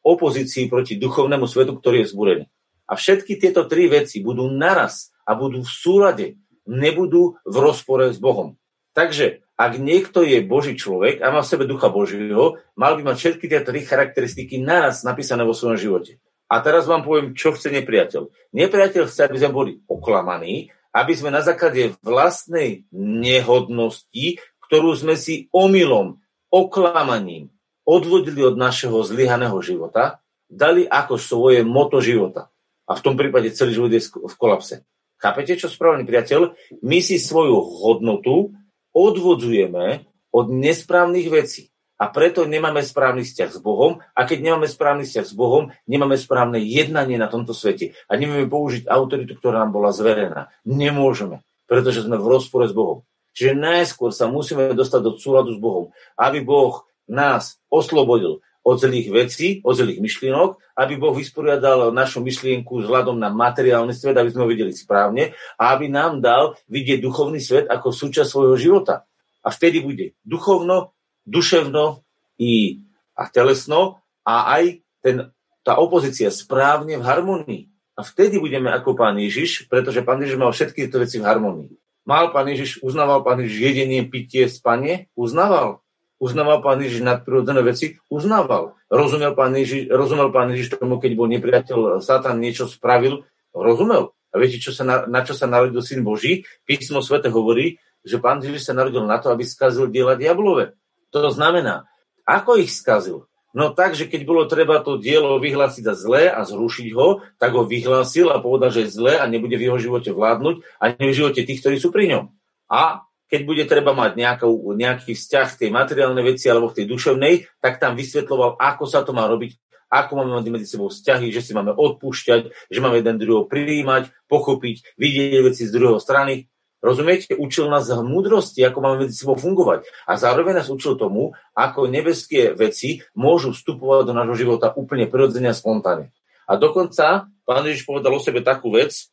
[0.04, 2.46] opozícii proti duchovnému svetu, ktorý je zbúrený.
[2.90, 6.28] A všetky tieto tri veci budú naraz a budú v súlade,
[6.66, 8.58] nebudú v rozpore s Bohom.
[8.98, 13.18] Takže ak niekto je Boží človek a má v sebe ducha Božího, mal by mať
[13.20, 16.18] všetky tie tri charakteristiky naraz napísané vo svojom živote.
[16.50, 18.26] A teraz vám poviem, čo chce nepriateľ.
[18.58, 25.46] Nepriateľ chce, aby sme boli oklamaní, aby sme na základe vlastnej nehodnosti, ktorú sme si
[25.54, 26.18] omylom,
[26.50, 27.54] oklamaním,
[27.90, 32.54] odvodili od našeho zlyhaného života, dali ako svoje moto života.
[32.86, 34.86] A v tom prípade celý život je v kolapse.
[35.18, 36.54] Chápete, čo správny priateľ?
[36.86, 38.54] My si svoju hodnotu
[38.94, 41.74] odvodzujeme od nesprávnych vecí.
[42.00, 46.16] a preto nemáme správny vzťah s Bohom a keď nemáme správny vzťah s Bohom, nemáme
[46.16, 50.48] správne jednanie na tomto svete a nevieme použiť autoritu, ktorá nám bola zverená.
[50.64, 53.04] Nemôžeme, pretože sme v rozpore s Bohom.
[53.36, 59.10] Čiže najskôr sa musíme dostať do súladu s Bohom, aby Boh nás oslobodil od zlých
[59.10, 64.46] vecí, od zlých myšlienok, aby Boh vysporiadal našu myšlienku vzhľadom na materiálny svet, aby sme
[64.46, 69.10] ho videli správne a aby nám dal vidieť duchovný svet ako súčasť svojho života.
[69.42, 70.94] A vtedy bude duchovno,
[71.26, 72.04] duševno
[72.38, 72.84] i,
[73.18, 75.32] a telesno a aj ten,
[75.66, 77.64] tá opozícia správne v harmonii.
[78.00, 81.74] A vtedy budeme ako pán Ježiš, pretože pán Ježiš mal všetky tieto veci v harmonii.
[82.08, 85.12] Mal pán Ježiš, uznával pán Ježiš jedenie, pitie, spanie?
[85.20, 85.84] Uznával.
[86.20, 87.96] Uznával pán Ježiš nadprirodzené veci?
[88.12, 88.76] Uznával.
[88.92, 93.24] Rozumel pán, Ježiš, rozumel pán Ježiš tomu, keď bol nepriateľ Satan niečo spravil?
[93.56, 94.12] Rozumel.
[94.30, 96.46] A viete, čo sa na, na čo sa narodil syn Boží?
[96.68, 100.76] Písmo svete hovorí, že pán Ježiš sa narodil na to, aby skazil diela diablové.
[101.16, 101.90] To znamená,
[102.28, 103.26] ako ich skazil?
[103.50, 107.58] No tak, že keď bolo treba to dielo vyhlásiť za zlé a zrušiť ho, tak
[107.58, 111.10] ho vyhlásil a povedal, že je zlé a nebude v jeho živote vládnuť a nie
[111.10, 112.24] v živote tých, ktorí sú pri ňom.
[112.70, 116.86] A keď bude treba mať nejakú, nejaký vzťah v tej materiálnej veci alebo v tej
[116.90, 119.54] duševnej, tak tam vysvetloval, ako sa to má robiť,
[119.90, 124.10] ako máme mať medzi sebou vzťahy, že si máme odpúšťať, že máme jeden druhého prijímať,
[124.30, 126.50] pochopiť, vidieť veci z druhej strany.
[126.80, 127.36] Rozumiete?
[127.36, 129.84] Učil nás múdrosti, ako máme medzi sebou fungovať.
[130.08, 135.52] A zároveň nás učil tomu, ako nebeské veci môžu vstupovať do nášho života úplne prirodzene
[135.52, 136.16] a spontánne.
[136.48, 139.12] A dokonca pán Ježiš povedal o sebe takú vec,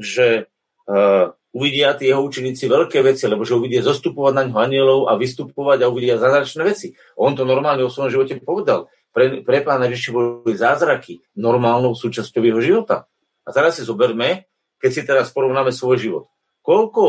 [0.00, 0.48] že
[0.88, 5.16] uh, uvidia tí jeho učeníci veľké veci, lebo že uvidia zostupovať na ňo anielov a
[5.16, 6.92] vystupovať a uvidia zázračné veci.
[7.16, 8.92] On to normálne o svojom živote povedal.
[9.12, 13.08] Pre, pre pána Ježiša boli zázraky normálnou súčasťou jeho života.
[13.42, 16.24] A teraz si zoberme, keď si teraz porovnáme svoj život
[16.68, 17.04] koľko,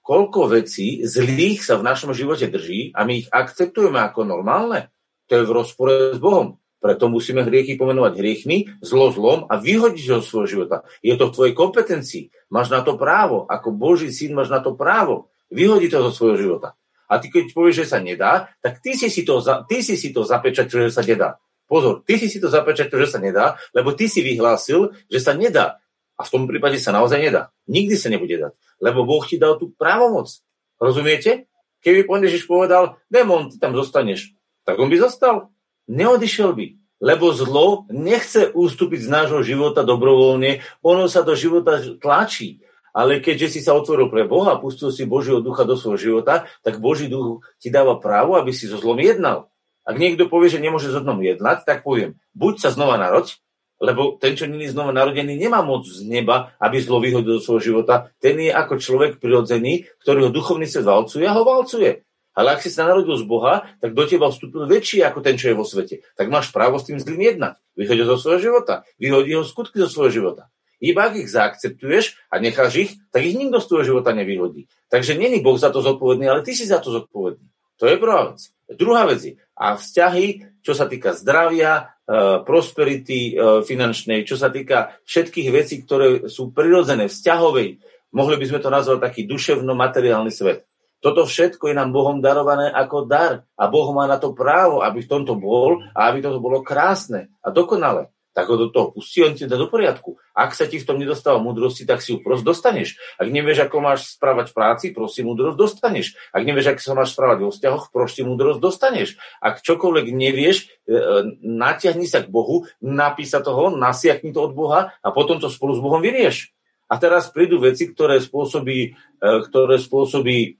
[0.00, 4.88] koľko vecí zlých sa v našom živote drží a my ich akceptujeme ako normálne,
[5.28, 6.56] to je v rozpore s Bohom.
[6.84, 10.84] Preto musíme hriechy pomenovať hriechmi, zlo zlom a vyhodiť ho zo svojho života.
[11.00, 12.28] Je to v tvojej kompetencii.
[12.52, 13.48] Máš na to právo.
[13.48, 15.32] Ako Boží syn máš na to právo.
[15.48, 16.76] Vyhodiť to zo svojho života.
[17.08, 20.12] A ty keď povieš, že sa nedá, tak ty si si to, ty si si
[20.12, 21.40] to zapečatil, že sa nedá.
[21.64, 25.32] Pozor, ty si si to zapečatil, že sa nedá, lebo ty si vyhlásil, že sa
[25.32, 25.80] nedá.
[26.20, 27.48] A v tom prípade sa naozaj nedá.
[27.64, 28.52] Nikdy sa nebude dať.
[28.84, 30.28] Lebo Boh ti dal tú právomoc.
[30.76, 31.48] Rozumiete?
[31.80, 34.36] Keby pán Ježiš povedal, démon, ty tam zostaneš,
[34.68, 35.53] tak on by zostal.
[35.88, 36.66] Neodišiel by.
[37.04, 42.64] Lebo zlo nechce ústupiť z nášho života dobrovoľne, ono sa do života tlačí.
[42.94, 46.46] Ale keďže si sa otvoril pre Boha a pustil si Božieho ducha do svojho života,
[46.62, 49.50] tak Boží duch ti dáva právo, aby si so zlom jednal.
[49.84, 53.36] Ak niekto povie, že nemôže so zlom jednať, tak poviem, buď sa znova naroď,
[53.82, 57.74] lebo ten, čo není znova narodený, nemá moc z neba, aby zlo vyhodil do svojho
[57.74, 58.14] života.
[58.22, 62.03] Ten je ako človek prirodzený, ktorý ho duchovný svet valcuje a ho valcuje.
[62.34, 65.50] Ale ak si sa narodil z Boha, tak do teba vstúpil väčší ako ten, čo
[65.50, 66.02] je vo svete.
[66.18, 67.56] Tak máš právo s tým zlým jednať.
[67.78, 68.82] Vyhodí ho zo svojho života.
[68.98, 70.50] Vyhodí ho skutky zo svojho života.
[70.82, 74.66] Iba ak ich zaakceptuješ a necháš ich, tak ich nikto z tvojho života nevyhodí.
[74.90, 77.46] Takže není Boh za to zodpovedný, ale ty si za to zodpovedný.
[77.78, 78.50] To je prvá vec.
[78.74, 84.52] Druhá vec je, a vzťahy, čo sa týka zdravia, Eh, prosperity eh, finančnej, čo sa
[84.52, 87.80] týka všetkých vecí, ktoré sú prirodzené, vzťahovej.
[88.12, 90.68] Mohli by sme to nazvať taký duševno-materiálny svet.
[91.04, 95.04] Toto všetko je nám Bohom darované ako dar a Boh má na to právo, aby
[95.04, 99.22] v tomto bol a aby toto bolo krásne a dokonalé tak ho do toho pustí,
[99.22, 100.18] on ti dá do poriadku.
[100.34, 102.98] Ak sa ti v tom nedostáva múdrosti, tak si ju prost dostaneš.
[103.14, 106.18] Ak nevieš, ako máš správať v práci, proste múdrosť dostaneš.
[106.34, 109.08] Ak nevieš, ako sa máš správať vo vzťahoch, proste múdrosť dostaneš.
[109.38, 110.98] Ak čokoľvek nevieš, e, e,
[111.46, 115.80] natiahni sa k Bohu, napísa toho, nasiakni to od Boha a potom to spolu s
[115.80, 116.50] Bohom vyrieš.
[116.90, 120.58] A teraz prídu veci, ktoré spôsobí, e, ktoré spôsobí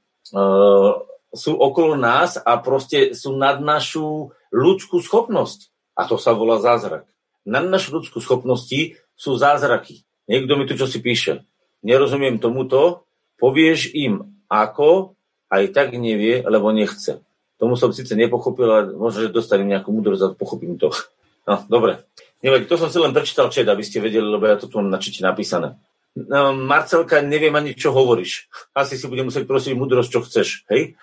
[1.35, 5.69] sú okolo nás a proste sú nad našu ľudskú schopnosť.
[5.95, 7.07] A to sa volá zázrak
[7.45, 10.03] na našu ľudskú schopnosti sú zázraky.
[10.27, 11.45] Niekto mi tu čo si píše.
[11.85, 13.05] Nerozumiem tomuto,
[13.37, 15.13] povieš im ako,
[15.53, 17.21] aj tak nevie, lebo nechce.
[17.61, 20.91] Tomu som síce nepochopil, ale možno, že dostanem nejakú múdrosť a pochopím to.
[21.45, 22.09] No, dobre.
[22.41, 24.89] Neviem, to som si len prečítal čet, aby ste vedeli, lebo ja to tu mám
[24.89, 25.77] na čite napísané.
[26.15, 28.47] No, Marcelka, neviem ani, čo hovoríš.
[28.71, 30.49] Asi si budem musieť prosiť múdrosť, čo chceš.
[30.71, 30.95] Hej?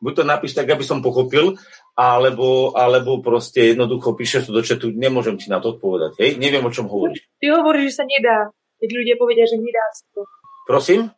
[0.00, 1.60] Buď to napíš tak, aby som pochopil,
[1.92, 6.16] alebo, alebo proste jednoducho píšeš to do četu, nemôžem ti na to odpovedať.
[6.16, 6.40] Hej?
[6.40, 7.28] Neviem, o čom hovoríš.
[7.36, 8.48] Ty hovoríš, že sa nedá,
[8.80, 10.24] keď ľudia povedia, že nedá sa to.
[10.64, 11.12] Prosím?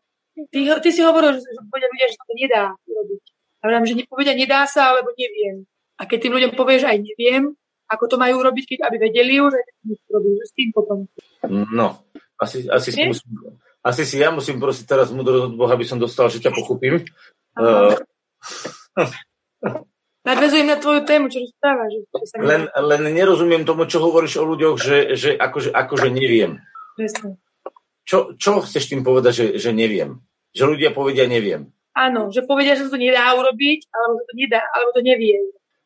[0.50, 3.22] Ty, ty si hovoril, že povedia ľudia, že sa to nedá robiť.
[3.62, 5.62] A hovorím, že povedia, nedá sa, alebo neviem.
[5.94, 7.55] A keď tým ľuďom povieš, aj neviem,
[7.87, 10.03] ako to majú robiť, keď aby vedeli už, že
[10.42, 11.07] s tým potom.
[11.70, 12.03] No,
[12.40, 13.31] asi, asi, si, musím,
[13.85, 17.05] asi si ja musím prosiť teraz múdrosť od Boha, aby som dostal, že ťa pochopím.
[17.55, 17.94] Uh,
[20.25, 22.01] Na odpoviem na tvoju tému, čo rozprávaš.
[22.01, 26.64] Že sa Len, len nerozumiem tomu, čo hovoríš o ľuďoch, že, že akože, akože neviem.
[26.97, 27.37] Presne.
[28.09, 30.25] Čo, čo chceš tým povedať, že, že neviem?
[30.57, 31.68] Že ľudia povedia neviem.
[31.92, 35.37] Áno, že povedia, že to nedá urobiť, alebo to nedá, alebo to nevie.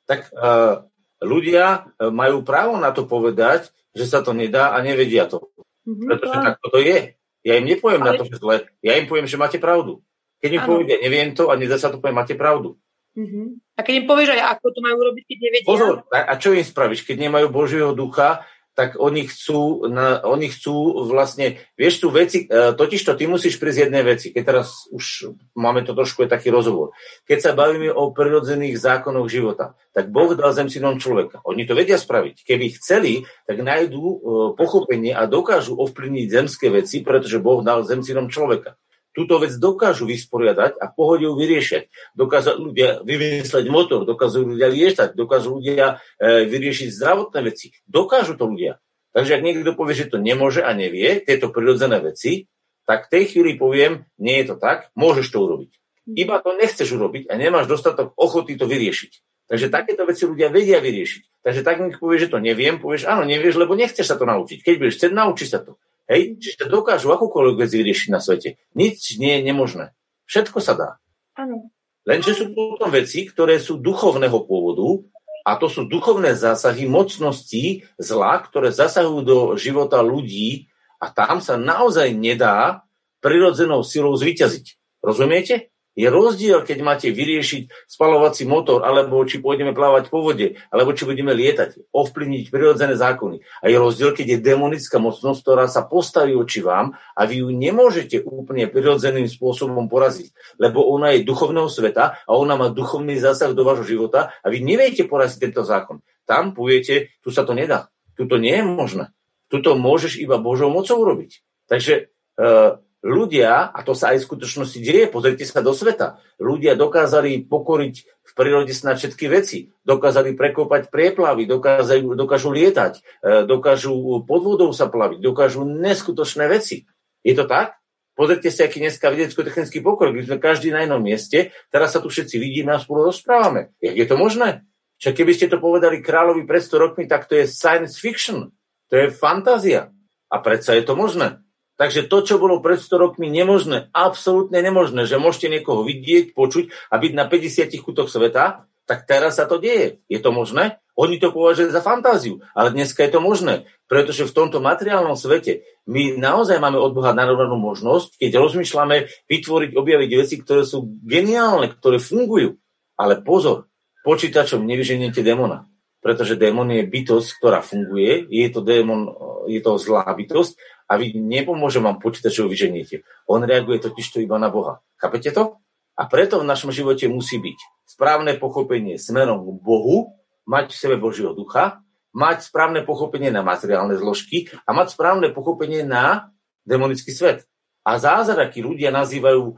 [0.07, 0.87] Tak uh,
[1.21, 5.51] ľudia e, majú právo na to povedať, že sa to nedá a nevedia to.
[5.89, 6.99] Mhm, Pretože tak toto je.
[7.41, 8.57] Ja im nepoviem na Ale- to, že zle.
[8.85, 10.05] Ja im poviem, že máte pravdu.
[10.39, 10.69] Keď mi Áno.
[10.69, 12.77] povedia, neviem to a nedá sa to, poviem, máte pravdu.
[13.17, 13.59] Mhm.
[13.75, 15.67] A keď im povieš aj, ako to majú robiť, keď nevedia.
[15.67, 17.03] Pozor, a, a čo im spravíš?
[17.03, 18.45] Keď nemajú Božieho ducha,
[18.79, 23.59] tak oni chcú, na, oni chcú vlastne, vieš tu veci, e, totiž to ty musíš
[23.59, 26.95] prísť jednej veci, keď teraz už máme to trošku je taký rozhovor.
[27.27, 31.43] Keď sa bavíme o prirodzených zákonoch života, tak Boh dal zem synom človeka.
[31.43, 32.47] Oni to vedia spraviť.
[32.47, 34.17] Keby chceli, tak nájdú e,
[34.55, 38.79] pochopenie a dokážu ovplyvniť zemské veci, pretože Boh dal zem synom človeka.
[39.19, 42.15] Túto vec dokážu vysporiadať a v pohode ju vyriešiť.
[42.15, 47.75] Dokážu ľudia vymysleť motor, dokážu ľudia lietať, dokážu ľudia e, vyriešiť zdravotné veci.
[47.91, 48.79] Dokážu to ľudia.
[49.11, 52.47] Takže ak niekto povie, že to nemôže a nevie, tieto prirodzené veci,
[52.87, 55.71] tak v tej chvíli poviem, nie je to tak, môžeš to urobiť.
[56.15, 59.13] Iba to nechceš urobiť a nemáš dostatok ochoty to vyriešiť.
[59.51, 61.43] Takže takéto veci ľudia vedia vyriešiť.
[61.43, 64.63] Takže tak mi povieš, že to neviem, povieš, áno, nevieš, lebo nechceš sa to naučiť.
[64.63, 65.75] Keď budeš chcieť, naučí sa to.
[66.09, 68.57] Hej, čiže dokážu akúkoľvek vec vyriešiť na svete.
[68.73, 69.93] Nič nie je nemožné.
[70.25, 70.89] Všetko sa dá.
[71.37, 71.69] Áno.
[72.09, 75.05] Lenže sú potom veci, ktoré sú duchovného pôvodu
[75.45, 81.61] a to sú duchovné zásahy mocností zla, ktoré zasahujú do života ľudí a tam sa
[81.61, 82.89] naozaj nedá
[83.21, 84.81] prirodzenou silou zvyťaziť.
[85.05, 85.69] Rozumiete?
[85.99, 91.03] Je rozdiel, keď máte vyriešiť spalovací motor, alebo či pôjdeme plávať po vode, alebo či
[91.03, 93.43] budeme lietať, ovplyvniť prirodzené zákony.
[93.43, 97.51] A je rozdiel, keď je demonická mocnosť, ktorá sa postaví oči vám a vy ju
[97.51, 100.31] nemôžete úplne prirodzeným spôsobom poraziť,
[100.63, 104.63] lebo ona je duchovného sveta a ona má duchovný zásah do vášho života a vy
[104.63, 105.99] neviete poraziť tento zákon.
[106.31, 109.11] Tam poviete, tu sa to nedá, tu to nie je možné.
[109.51, 111.43] Tuto môžeš iba Božou mocou urobiť.
[111.67, 116.75] Takže uh, ľudia, a to sa aj v skutočnosti deje, pozrite sa do sveta, ľudia
[116.75, 123.01] dokázali pokoriť v prírode snad všetky veci, dokázali prekopať prieplavy, dokážu, dokážu lietať, e,
[123.47, 123.95] dokážu
[124.27, 126.91] pod vodou sa plaviť, dokážu neskutočné veci.
[127.23, 127.79] Je to tak?
[128.19, 132.11] Pozrite sa, aký dneska vedecko-technický pokrok, my sme každý na inom mieste, teraz sa tu
[132.11, 133.71] všetci vidíme a spolu rozprávame.
[133.79, 134.67] Jak je to možné?
[134.99, 138.51] Však keby ste to povedali kráľovi pred 100 rokmi, tak to je science fiction.
[138.91, 139.95] To je fantázia.
[140.27, 141.39] A predsa je to možné.
[141.79, 146.75] Takže to, čo bolo pred 100 rokmi nemožné, absolútne nemožné, že môžete niekoho vidieť, počuť
[146.91, 150.03] a byť na 50 kútoch sveta, tak teraz sa to deje.
[150.11, 150.83] Je to možné?
[150.99, 155.63] Oni to považujú za fantáziu, ale dneska je to možné, pretože v tomto materiálnom svete
[155.87, 161.71] my naozaj máme od Boha narovnanú možnosť, keď rozmýšľame vytvoriť, objaviť veci, ktoré sú geniálne,
[161.71, 162.59] ktoré fungujú.
[162.99, 163.71] Ale pozor,
[164.03, 169.11] počítačom nevyženiete démona, pretože démon je bytosť, ktorá funguje, je to démon,
[169.51, 170.55] je to zlá bytosť
[170.89, 173.03] a vy nepomôže vám počítačov vyženiete.
[173.27, 174.81] On reaguje totiž to iba na Boha.
[174.97, 175.59] Chápete to?
[175.99, 177.59] A preto v našom živote musí byť
[177.89, 180.15] správne pochopenie smerom k Bohu,
[180.47, 181.83] mať v sebe Božieho ducha,
[182.15, 186.33] mať správne pochopenie na materiálne zložky a mať správne pochopenie na
[186.65, 187.45] demonický svet.
[187.87, 189.55] A zázraky ľudia nazývajú e,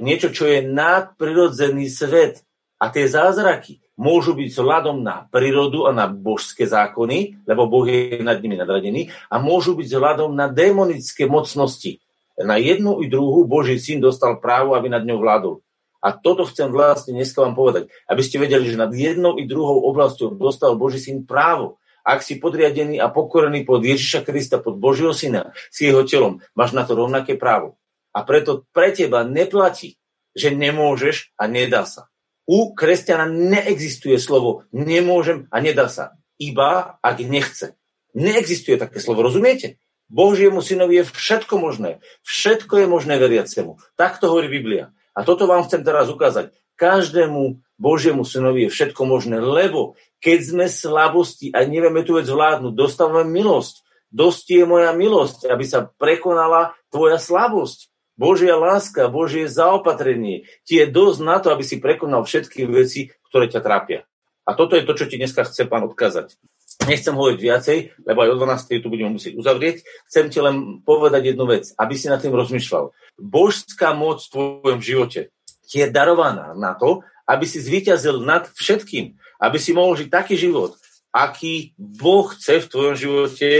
[0.00, 2.40] niečo, čo je nadprirodzený svet.
[2.80, 8.18] A tie zázraky môžu byť vzhľadom na prírodu a na božské zákony, lebo Boh je
[8.18, 12.02] nad nimi nadradený, a môžu byť vzhľadom na démonické mocnosti.
[12.34, 15.54] Na jednu i druhú Boží syn dostal právo, aby nad ňou vládol.
[16.02, 19.86] A toto chcem vlastne dneska vám povedať, aby ste vedeli, že nad jednou i druhou
[19.94, 21.78] oblasťou dostal Boží syn právo.
[22.02, 26.74] Ak si podriadený a pokorený pod Ježiša Krista, pod Božieho syna, si jeho telom, máš
[26.74, 27.78] na to rovnaké právo.
[28.10, 29.94] A preto pre teba neplatí,
[30.34, 32.11] že nemôžeš a nedá sa.
[32.46, 36.18] U kresťana neexistuje slovo nemôžem a nedá sa.
[36.42, 37.78] Iba ak nechce.
[38.12, 39.78] Neexistuje také slovo, rozumiete?
[40.12, 42.04] Božiemu synovi je všetko možné.
[42.26, 43.80] Všetko je možné veriacemu.
[43.96, 44.92] Tak to hovorí Biblia.
[45.16, 46.52] A toto vám chcem teraz ukázať.
[46.76, 52.72] Každému Božiemu synovi je všetko možné, lebo keď sme slabosti a nevieme tú vec vládnuť,
[52.76, 53.86] dostávame milosť.
[54.12, 57.91] Dosť je moja milosť, aby sa prekonala tvoja slabosť.
[58.22, 63.50] Božia láska, Božie zaopatrenie ti je dosť na to, aby si prekonal všetky veci, ktoré
[63.50, 64.06] ťa trápia.
[64.46, 66.38] A toto je to, čo ti dneska chce pán odkázať.
[66.86, 68.78] Nechcem hovoriť viacej, lebo aj o 12.
[68.78, 69.82] tu budeme musieť uzavrieť.
[70.06, 72.94] Chcem ti len povedať jednu vec, aby si na tým rozmýšľal.
[73.18, 74.30] Božská moc v
[74.62, 75.34] tvojom živote
[75.66, 79.18] ti je darovaná na to, aby si zvíťazil nad všetkým.
[79.42, 80.78] Aby si mohol žiť taký život,
[81.10, 83.50] aký Boh chce v tvojom živote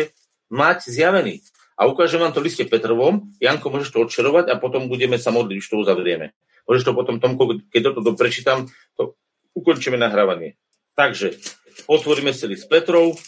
[0.51, 1.43] mať zjavený.
[1.83, 3.35] A ukážem vám to liste Petrovom.
[3.43, 6.31] Janko, môžeš to odčerovať a potom budeme sa modliť, už to uzavrieme.
[6.63, 9.19] Môžeš to potom, Tomko, keď toto prečítam, to
[9.59, 10.55] ukončíme nahrávanie.
[10.95, 11.43] Takže
[11.91, 13.19] otvoríme si list Petrov.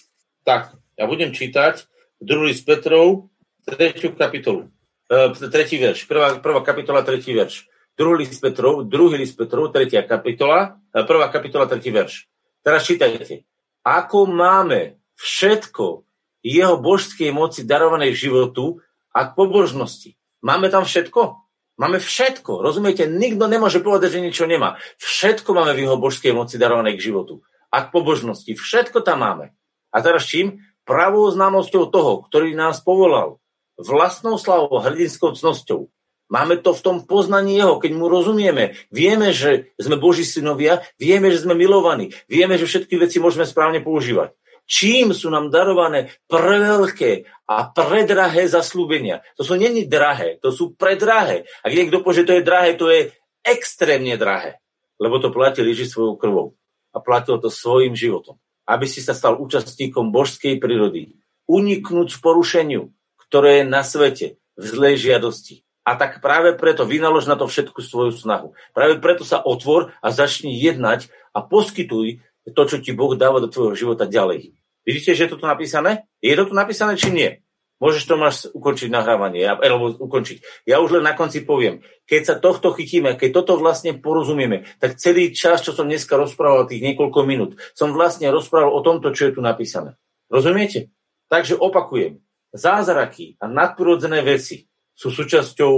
[0.46, 1.82] Tak, ja budem čítať
[2.22, 3.26] druhý list Petrov,
[3.66, 4.70] tretiu kapitolu.
[5.10, 6.06] E, tretí verš.
[6.06, 7.66] Prvá, prvá kapitola, tretí verš.
[7.98, 12.30] Druhý list Petrov, druhý list Petrov, tretia kapitola, e, prvá kapitola, tretí verš.
[12.62, 13.42] Teraz čítajte.
[13.82, 16.06] Ako máme všetko
[16.44, 18.84] jeho božskej moci darovanej životu
[19.16, 20.20] a k pobožnosti.
[20.44, 21.40] Máme tam všetko?
[21.80, 22.60] Máme všetko.
[22.60, 23.08] Rozumiete?
[23.08, 24.76] Nikto nemôže povedať, že niečo nemá.
[25.00, 27.42] Všetko máme v jeho božskej moci darovanej k životu
[27.72, 28.54] a k pobožnosti.
[28.54, 29.56] Všetko tam máme.
[29.90, 30.62] A teraz čím?
[30.84, 33.40] Pravou známosťou toho, ktorý nás povolal.
[33.80, 35.88] Vlastnou slavou, hrdinskou cnosťou.
[36.28, 38.78] Máme to v tom poznaní jeho, keď mu rozumieme.
[38.92, 43.80] Vieme, že sme Boží synovia, vieme, že sme milovaní, vieme, že všetky veci môžeme správne
[43.82, 49.20] používať čím sú nám darované preveľké a predrahé zaslúbenia.
[49.36, 51.44] To sú není drahé, to sú predrahé.
[51.60, 53.12] A keď niekto povie, že to je drahé, to je
[53.44, 54.60] extrémne drahé.
[54.96, 56.46] Lebo to platil Ježiš svojou krvou.
[56.94, 58.40] A platil to svojim životom.
[58.64, 61.20] Aby si sa stal účastníkom božskej prírody.
[61.44, 62.88] Uniknúť porušeniu,
[63.28, 65.66] ktoré je na svete, v zlej žiadosti.
[65.84, 68.56] A tak práve preto vynalož na to všetku svoju snahu.
[68.72, 73.48] Práve preto sa otvor a začni jednať a poskytuj to, čo ti Boh dáva do
[73.48, 74.52] tvojho života ďalej.
[74.84, 76.04] Vidíte, že je to tu napísané?
[76.20, 77.40] Je to tu napísané, či nie?
[77.82, 80.64] Môžeš to máš ukončiť nahrávanie, alebo ukončiť.
[80.68, 85.00] Ja už len na konci poviem, keď sa tohto chytíme, keď toto vlastne porozumieme, tak
[85.00, 89.28] celý čas, čo som dneska rozprával, tých niekoľko minút, som vlastne rozprával o tomto, čo
[89.28, 89.98] je tu napísané.
[90.30, 90.94] Rozumiete?
[91.28, 92.22] Takže opakujem.
[92.54, 95.74] Zázraky a nadprirodzené veci sú súčasťou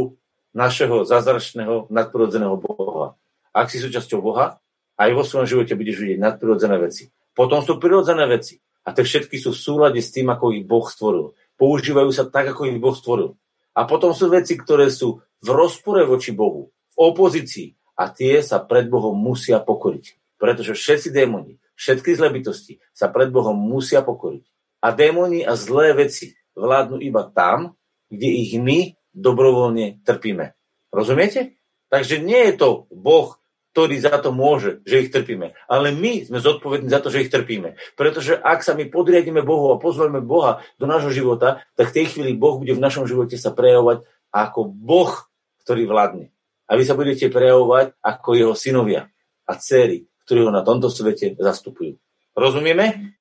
[0.52, 3.16] našeho zázračného nadprirodzeného Boha.
[3.56, 4.60] Ak si súčasťou Boha,
[4.96, 7.12] aj vo svojom živote budeš vidieť nadprirodzené veci.
[7.36, 8.56] Potom sú prirodzené veci.
[8.86, 11.36] A tie všetky sú v súlade s tým, ako ich Boh stvoril.
[11.60, 13.34] Používajú sa tak, ako ich Boh stvoril.
[13.76, 17.76] A potom sú veci, ktoré sú v rozpore voči Bohu, v opozícii.
[17.98, 20.38] A tie sa pred Bohom musia pokoriť.
[20.40, 24.44] Pretože všetci démoni, všetky zlé bytosti sa pred Bohom musia pokoriť.
[24.84, 27.76] A démoni a zlé veci vládnu iba tam,
[28.08, 30.56] kde ich my dobrovoľne trpíme.
[30.92, 31.56] Rozumiete?
[31.88, 33.40] Takže nie je to Boh,
[33.76, 35.52] ktorý za to môže, že ich trpíme.
[35.68, 37.76] Ale my sme zodpovední za to, že ich trpíme.
[37.92, 42.06] Pretože ak sa my podriadíme Bohu a pozveme Boha do nášho života, tak v tej
[42.16, 45.12] chvíli Boh bude v našom živote sa prejavovať ako Boh,
[45.60, 46.32] ktorý vládne.
[46.64, 49.12] A vy sa budete prejavovať ako jeho synovia
[49.44, 52.00] a dcery, ktorí ho na tomto svete zastupujú.
[52.32, 53.15] Rozumieme?